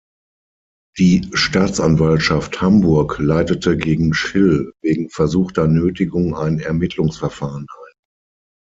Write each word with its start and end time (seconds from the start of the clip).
Die 0.97 1.29
Staatsanwaltschaft 1.33 2.59
Hamburg 2.59 3.19
leitete 3.19 3.77
gegen 3.77 4.15
Schill 4.15 4.73
wegen 4.81 5.11
versuchter 5.11 5.67
Nötigung 5.67 6.35
ein 6.35 6.57
Ermittlungsverfahren 6.57 7.67
ein. 7.69 7.93